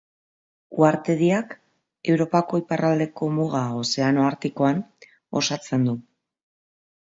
[0.83, 1.51] Uhartediak
[2.13, 4.81] Europako iparraldeko muga Ozeano Artikoan
[5.43, 5.97] osatzen du.